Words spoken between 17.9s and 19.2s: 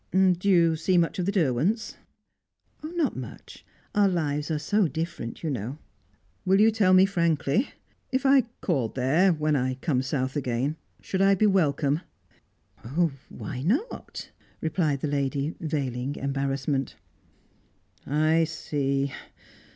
"I see."